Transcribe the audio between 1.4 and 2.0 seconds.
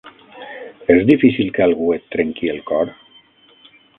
que algú